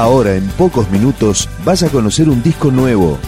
Ahora, 0.00 0.34
en 0.34 0.46
pocos 0.56 0.90
minutos, 0.90 1.46
vas 1.62 1.82
a 1.82 1.90
conocer 1.90 2.30
un 2.30 2.42
disco 2.42 2.70
nuevo. 2.70 3.18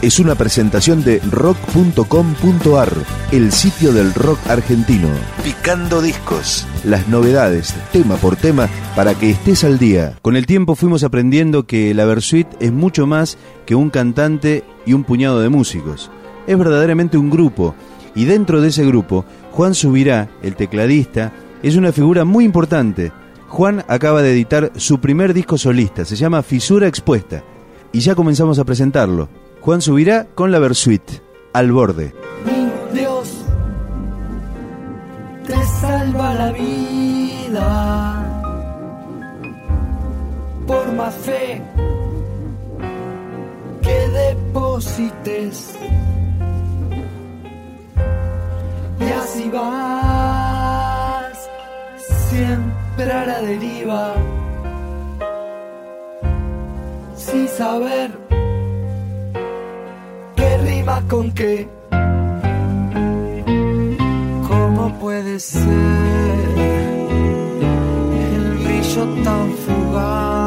Es 0.00 0.20
una 0.20 0.36
presentación 0.36 1.02
de 1.02 1.18
rock.com.ar, 1.28 2.92
el 3.32 3.50
sitio 3.50 3.92
del 3.92 4.14
rock 4.14 4.38
argentino. 4.48 5.08
Picando 5.42 6.00
discos. 6.00 6.68
Las 6.84 7.08
novedades, 7.08 7.74
tema 7.90 8.14
por 8.14 8.36
tema, 8.36 8.68
para 8.94 9.14
que 9.16 9.30
estés 9.30 9.64
al 9.64 9.80
día. 9.80 10.16
Con 10.22 10.36
el 10.36 10.46
tiempo 10.46 10.76
fuimos 10.76 11.02
aprendiendo 11.02 11.66
que 11.66 11.92
la 11.94 12.04
Versuit 12.04 12.46
es 12.60 12.70
mucho 12.70 13.08
más 13.08 13.36
que 13.66 13.74
un 13.74 13.90
cantante 13.90 14.62
y 14.86 14.92
un 14.92 15.02
puñado 15.02 15.40
de 15.40 15.48
músicos. 15.48 16.12
Es 16.46 16.56
verdaderamente 16.56 17.18
un 17.18 17.28
grupo. 17.28 17.74
Y 18.14 18.26
dentro 18.26 18.60
de 18.60 18.68
ese 18.68 18.86
grupo, 18.86 19.24
Juan 19.50 19.74
Subirá, 19.74 20.28
el 20.44 20.54
tecladista, 20.54 21.32
es 21.64 21.74
una 21.74 21.90
figura 21.90 22.24
muy 22.24 22.44
importante. 22.44 23.10
Juan 23.54 23.84
acaba 23.86 24.20
de 24.20 24.32
editar 24.32 24.72
su 24.74 24.98
primer 24.98 25.32
disco 25.32 25.56
solista, 25.56 26.04
se 26.04 26.16
llama 26.16 26.42
Fisura 26.42 26.88
Expuesta. 26.88 27.44
Y 27.92 28.00
ya 28.00 28.16
comenzamos 28.16 28.58
a 28.58 28.64
presentarlo. 28.64 29.28
Juan 29.60 29.80
subirá 29.80 30.26
con 30.34 30.50
la 30.50 30.58
Versuit, 30.58 31.00
al 31.52 31.70
borde. 31.70 32.12
Mi 32.44 32.68
Dios 32.98 33.44
te 35.46 35.54
salva 35.80 36.34
la 36.34 36.50
vida 36.50 37.70
por 40.66 40.92
más 40.94 41.14
fe 41.14 41.62
que 43.82 44.08
deposites. 44.08 45.76
Y 48.98 49.04
así 49.04 49.48
vas 49.52 51.38
siempre 52.28 52.83
a 53.02 53.26
la 53.26 53.40
deriva 53.42 54.14
sin 57.16 57.48
saber 57.48 58.24
con 61.08 61.32
qué. 61.32 61.68
¿Cómo 64.48 64.92
puede 65.00 65.40
ser 65.40 65.62
el 68.26 68.58
brillo 68.62 69.04
tan 69.24 69.50
fugaz 69.52 70.43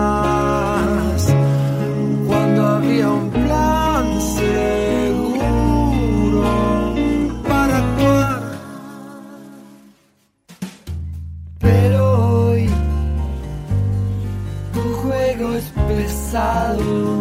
pesado. 16.37 17.17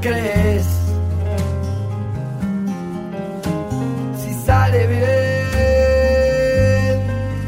crees. 0.00 0.66
Si 4.20 4.32
sale 4.46 4.86
bien, 4.86 5.06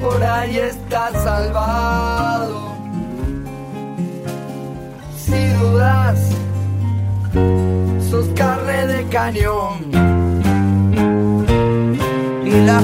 por 0.00 0.22
ahí 0.22 0.58
está 0.58 1.12
salvado. 1.12 2.74
Si 5.16 5.48
dudas, 5.60 6.18
sos 8.10 8.26
carne 8.34 8.86
de 8.86 9.04
cañón. 9.08 9.90
Y 12.44 12.50
la 12.64 12.80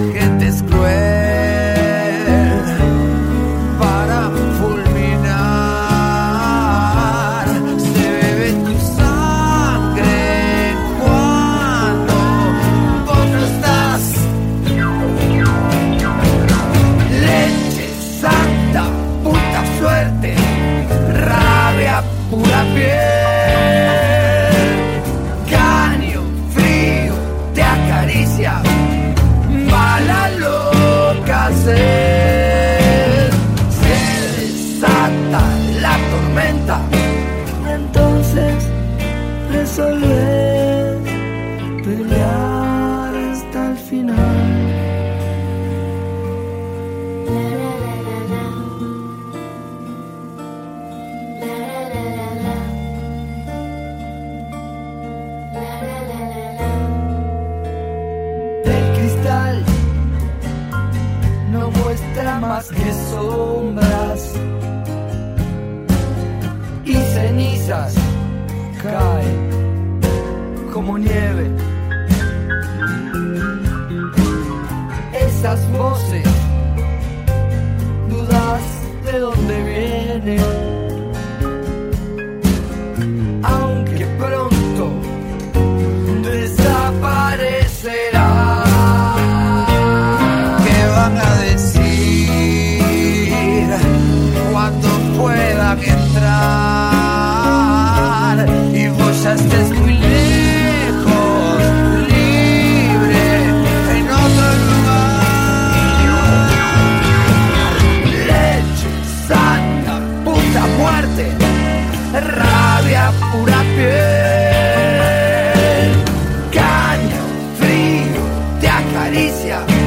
Alicia. 119.17 119.86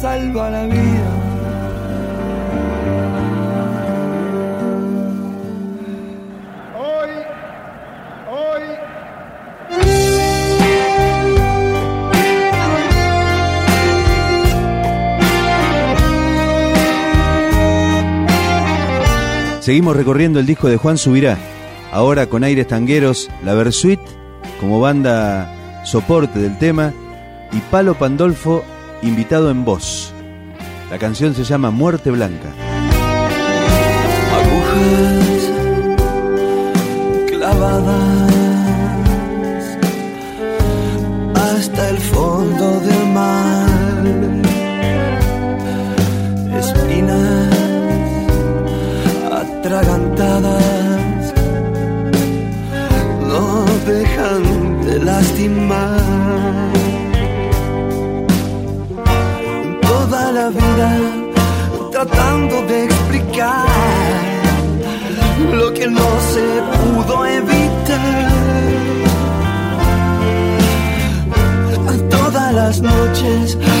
Salva 0.00 0.48
la 0.48 0.64
vida. 0.64 1.10
Hoy, 6.78 7.10
hoy. 8.30 8.62
Seguimos 19.60 19.94
recorriendo 19.96 20.40
el 20.40 20.46
disco 20.46 20.68
de 20.68 20.78
Juan 20.78 20.96
Subirá, 20.96 21.36
ahora 21.92 22.26
con 22.26 22.42
aires 22.42 22.66
tangueros, 22.66 23.28
la 23.44 23.52
Versuit 23.52 24.00
como 24.60 24.80
banda 24.80 25.84
soporte 25.84 26.38
del 26.38 26.56
tema 26.58 26.94
y 27.52 27.58
Palo 27.70 27.94
Pandolfo 27.94 28.64
invitado 29.02 29.50
en 29.50 29.64
voz. 29.64 30.12
La 30.90 30.98
canción 30.98 31.34
se 31.34 31.44
llama 31.44 31.70
Muerte 31.70 32.10
Blanca. 32.10 32.48
Agujas 34.32 35.09
las 73.18 73.79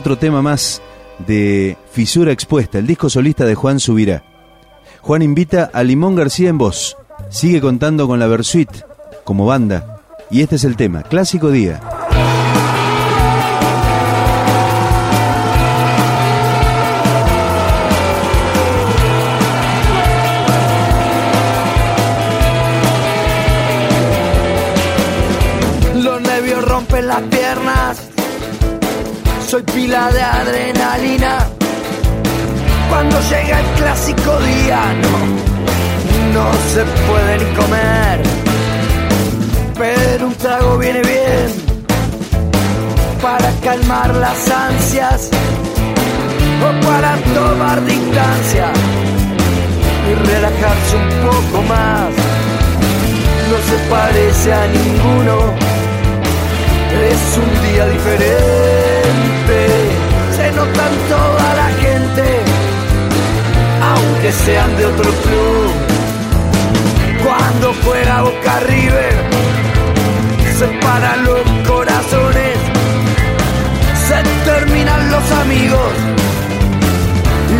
otro 0.00 0.16
tema 0.16 0.40
más 0.40 0.80
de 1.26 1.76
Fisura 1.92 2.32
Expuesta, 2.32 2.78
el 2.78 2.86
disco 2.86 3.10
solista 3.10 3.44
de 3.44 3.54
Juan 3.54 3.78
Subirá. 3.78 4.24
Juan 5.02 5.20
invita 5.20 5.70
a 5.74 5.82
Limón 5.82 6.14
García 6.14 6.48
en 6.48 6.56
voz. 6.56 6.96
Sigue 7.28 7.60
contando 7.60 8.08
con 8.08 8.18
la 8.18 8.26
Versuit 8.26 8.70
como 9.24 9.44
banda. 9.44 10.00
Y 10.30 10.40
este 10.40 10.56
es 10.56 10.64
el 10.64 10.76
tema, 10.76 11.02
Clásico 11.02 11.50
Día. 11.50 11.99
Pila 29.80 30.10
de 30.12 30.20
adrenalina. 30.20 31.38
Cuando 32.90 33.18
llega 33.30 33.60
el 33.60 33.66
clásico 33.78 34.38
día, 34.40 34.82
no, 35.04 35.16
no 36.34 36.52
se 36.74 36.84
puede 37.08 37.38
ni 37.38 37.54
comer. 37.56 38.20
Pero 39.78 40.26
un 40.26 40.34
trago 40.34 40.76
viene 40.76 41.00
bien 41.00 41.48
para 43.22 43.50
calmar 43.64 44.14
las 44.16 44.50
ansias 44.50 45.30
o 46.62 46.86
para 46.86 47.16
tomar 47.34 47.82
distancia 47.86 48.70
y 50.10 50.14
relajarse 50.28 50.96
un 50.96 51.08
poco 51.26 51.62
más 51.62 52.10
no 53.50 53.56
se 53.68 53.76
parece 53.88 54.52
a 54.52 54.66
ninguno. 54.66 55.36
Es 57.10 57.38
un 57.38 57.50
día 57.66 57.86
diferente, 57.86 59.39
se 60.40 60.52
nota 60.52 60.82
en 60.92 60.98
toda 61.14 61.54
la 61.60 61.68
gente, 61.84 62.24
aunque 63.92 64.32
sean 64.32 64.74
de 64.78 64.86
otro 64.86 65.10
club. 65.24 65.70
Cuando 67.24 67.74
juega 67.84 68.22
Boca 68.22 68.60
River, 68.60 69.14
se 70.58 70.66
paran 70.84 71.24
los 71.24 71.42
corazones, 71.68 72.56
se 74.08 74.18
terminan 74.50 75.10
los 75.10 75.26
amigos 75.42 75.92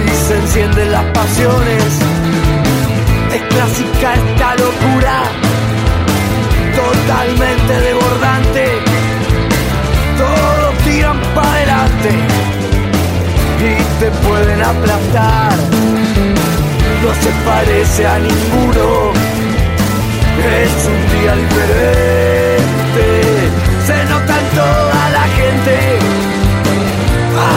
y 0.06 0.14
se 0.26 0.34
encienden 0.36 0.92
las 0.92 1.04
pasiones. 1.18 1.84
Es 3.36 3.42
clásica 3.54 4.08
esta 4.14 4.50
locura 4.64 5.16
totalmente 6.82 7.72
desbordante. 7.86 8.64
Todos 10.22 10.72
tiran 10.84 11.18
para 11.34 11.50
adelante 11.50 12.29
te 14.00 14.10
pueden 14.26 14.62
aplastar. 14.62 15.52
No 17.02 17.10
se 17.22 17.30
parece 17.44 18.06
a 18.06 18.18
ninguno. 18.18 19.12
Es 20.62 20.74
un 20.94 21.02
día 21.14 21.36
diferente, 21.36 23.06
se 23.86 24.04
nota 24.06 24.38
en 24.40 24.48
toda 24.56 25.10
la 25.10 25.24
gente, 25.38 25.74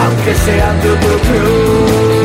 aunque 0.02 0.34
sean 0.34 0.82
de 0.82 0.90
otro 0.90 1.18
club. 1.28 2.23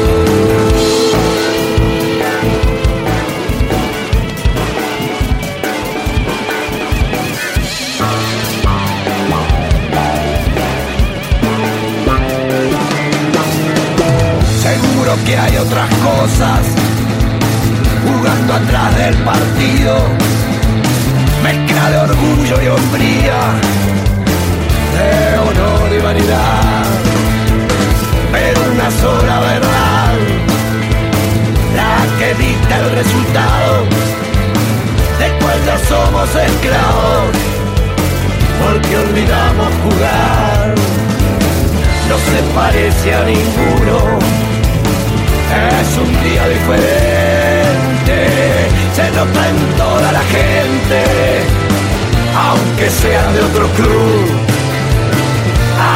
Somos 36.32 36.48
esclavos, 36.48 37.36
porque 38.60 38.98
olvidamos 38.98 39.68
jugar. 39.84 40.76
No 42.10 42.18
se 42.18 42.42
parece 42.56 43.14
a 43.14 43.24
ninguno 43.24 44.20
es 45.82 45.98
un 45.98 46.12
día 46.24 46.48
diferente, 46.48 48.18
se 48.94 49.12
nota 49.12 49.50
en 49.50 49.58
toda 49.78 50.12
la 50.12 50.22
gente, 50.22 51.04
aunque 52.38 52.90
sean 52.90 53.34
de 53.34 53.42
otro 53.42 53.68
club, 53.70 54.30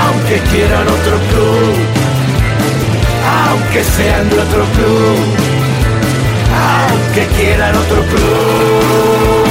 aunque 0.05 0.39
quieran 0.51 0.87
otro 0.87 1.17
club, 1.29 1.75
aunque 3.47 3.83
sean 3.83 4.29
de 4.29 4.39
otro 4.39 4.65
club, 4.75 5.17
aunque 6.89 7.27
quieran 7.35 7.75
otro 7.75 8.01
club. 8.05 9.42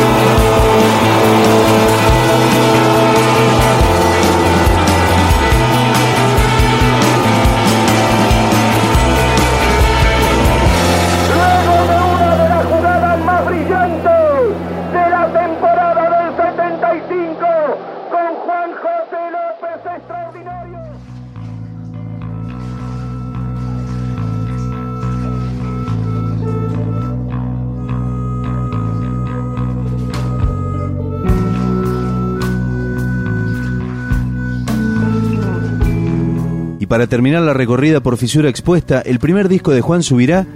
Para 37.03 37.11
terminar 37.11 37.43
la 37.43 37.53
recorrida 37.53 38.01
por 38.01 38.17
Fisura 38.17 38.49
Expuesta, 38.49 39.01
el 39.01 39.19
primer 39.19 39.49
disco 39.49 39.73
de 39.73 39.81
Juan 39.81 40.05
subirá 40.05 40.47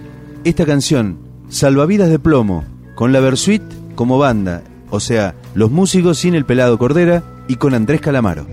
esta 0.44 0.64
canción, 0.64 1.18
Salvavidas 1.48 2.08
de 2.08 2.20
Plomo, 2.20 2.62
con 2.94 3.12
la 3.12 3.18
Versuit 3.18 3.64
como 3.96 4.16
banda, 4.16 4.62
o 4.90 5.00
sea, 5.00 5.34
los 5.54 5.72
músicos 5.72 6.18
sin 6.18 6.36
el 6.36 6.44
pelado 6.44 6.78
Cordera 6.78 7.24
y 7.48 7.56
con 7.56 7.74
Andrés 7.74 8.00
Calamaro. 8.00 8.46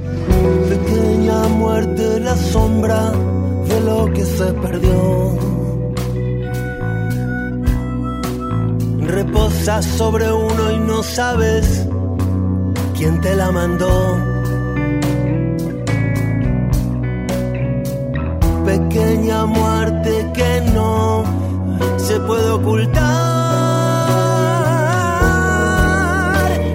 Pequeña 0.70 1.48
muerte, 1.50 2.20
la 2.20 2.36
sombra 2.36 3.12
de 3.12 3.82
lo 3.82 4.12
que 4.12 4.26
se 4.26 4.54
perdió. 4.54 5.38
Reposas 9.02 9.86
sobre 9.86 10.34
uno 10.34 10.72
y 10.72 10.80
no 10.80 11.04
sabes 11.04 11.88
quién 12.98 13.22
te 13.22 13.36
la 13.36 13.52
mandó 13.52 14.33
pequeña 18.66 19.46
muerte 19.46 20.32
que 20.34 20.62
no 20.74 21.24
se 21.98 22.20
puede 22.22 22.50
ocultar. 22.52 23.04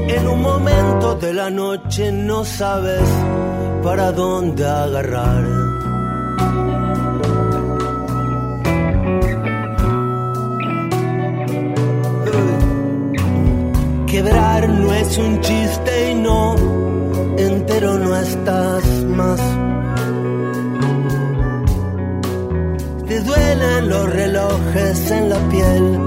En 0.08 0.28
un 0.28 0.40
momento 0.42 1.14
de 1.16 1.34
la 1.34 1.50
noche 1.50 2.12
no 2.12 2.44
sabes 2.44 3.08
para 3.82 4.12
dónde 4.12 4.66
agarrar. 4.66 5.44
Quebrar 14.06 14.68
no 14.68 14.92
es 14.94 15.18
un 15.18 15.40
chiste 15.40 16.10
y 16.10 16.14
no, 16.14 16.56
entero 17.36 17.98
no 17.98 18.16
estás 18.16 18.84
más. 19.04 19.57
Duelen 23.38 23.88
los 23.88 24.10
relojes 24.10 25.10
en 25.10 25.28
la 25.28 25.38
piel 25.48 25.98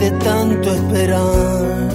de 0.00 0.10
tanto 0.24 0.74
esperar. 0.74 1.90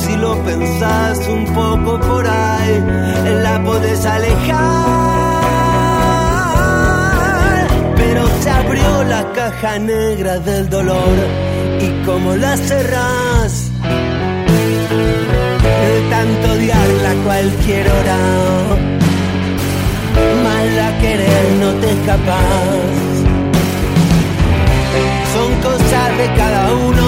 Si 0.00 0.16
lo 0.16 0.34
pensás 0.44 1.18
un 1.28 1.44
poco 1.54 2.00
por 2.00 2.26
ahí, 2.26 2.84
la 3.42 3.62
podés 3.64 4.04
alejar. 4.06 4.62
Pero 7.96 8.22
se 8.40 8.50
abrió 8.50 9.04
la 9.04 9.32
caja 9.32 9.78
negra 9.78 10.38
del 10.38 10.68
dolor 10.68 11.16
y 11.80 12.04
como 12.06 12.34
la 12.36 12.56
cerrás, 12.56 13.70
de 15.62 16.10
tanto 16.10 16.52
odiarla 16.52 17.10
a 17.10 17.24
cualquier 17.24 17.86
hora 17.90 18.91
a 20.16 20.98
querer 21.00 21.44
no 21.60 21.72
te 21.80 21.90
escapas. 21.90 22.38
Son 25.32 25.54
cosas 25.62 26.18
de 26.18 26.26
cada 26.36 26.72
uno, 26.72 27.06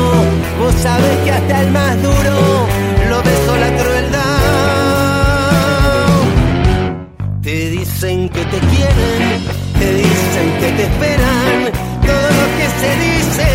vos 0.59 0.75
sabes 0.83 1.17
que 1.25 1.31
hasta 1.31 1.61
el 1.63 1.71
más 1.71 2.03
duro 2.03 2.67
lo 3.11 3.23
besó 3.23 3.57
la 3.57 3.71
crueldad. 3.81 4.23
Te 7.43 7.71
dicen 7.71 8.29
que 8.31 8.45
te 8.45 8.59
quieren, 8.59 9.45
te 9.79 9.95
dicen 9.95 10.49
que 10.61 10.73
te 10.77 10.83
esperan, 10.85 11.71
todo 12.03 12.29
lo 12.41 12.47
que 12.59 12.67
se 12.81 12.91
dice 13.07 13.49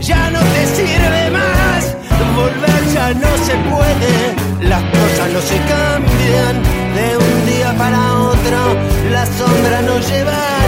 ya 0.00 0.30
no 0.30 0.40
te 0.40 0.66
sirve 0.76 1.30
más. 1.30 1.96
Volver 2.34 2.82
ya 2.94 3.12
no 3.14 3.36
se 3.46 3.54
puede, 3.70 4.68
las 4.68 4.82
cosas 4.82 5.32
no 5.32 5.40
se 5.40 5.56
cambian 5.56 5.77
llevar. 10.00 10.67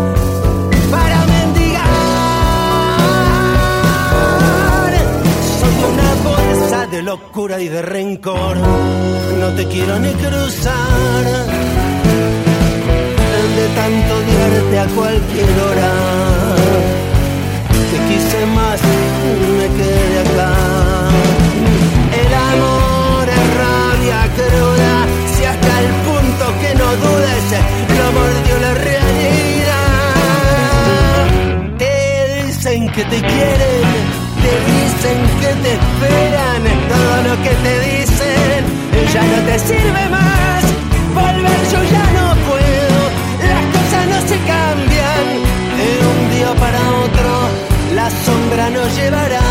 locura 7.01 7.59
y 7.59 7.67
de 7.67 7.81
rencor. 7.81 8.57
No 8.57 9.49
te 9.55 9.65
quiero 9.67 9.99
ni 9.99 10.11
cruzar. 10.13 11.25
De 13.55 13.67
tanto 13.75 14.15
odiarte 14.15 14.79
a 14.79 14.85
cualquier 14.95 15.59
hora. 15.59 15.91
Te 17.91 17.97
quise 18.07 18.45
más, 18.55 18.79
me 19.57 19.67
quedé 19.77 20.19
acá. 20.19 20.53
El 22.23 22.33
amor 22.33 23.23
es 23.27 23.45
rabia 23.61 24.19
cruda. 24.37 24.93
Si 25.35 25.41
hasta 25.43 25.73
el 25.81 25.89
punto 26.07 26.43
que 26.61 26.71
no 26.75 26.87
dudes 27.05 27.45
lo 27.97 28.05
mordió 28.17 28.53
la 28.61 28.73
realidad. 28.73 29.81
Te 31.77 31.93
dicen 32.45 32.89
que 32.89 33.03
te 33.03 33.19
quieren, 33.19 33.83
te 34.43 34.53
dicen 34.71 35.17
que 35.41 35.49
te 35.61 35.71
esperan. 35.73 36.30
Lo 37.31 37.41
que 37.43 37.49
te 37.49 37.79
dicen 37.79 38.65
ya 39.13 39.23
no 39.23 39.37
te 39.45 39.57
sirve 39.57 40.09
más. 40.09 40.63
Volver 41.13 41.61
yo 41.71 41.81
ya 41.89 42.05
no 42.17 42.35
puedo, 42.49 42.99
las 43.51 43.65
cosas 43.75 44.07
no 44.11 44.19
se 44.27 44.37
cambian. 44.51 45.25
De 45.77 45.89
un 46.11 46.29
día 46.29 46.53
para 46.59 46.79
otro, 47.05 47.31
la 47.95 48.09
sombra 48.25 48.69
nos 48.69 48.93
llevará. 48.97 49.50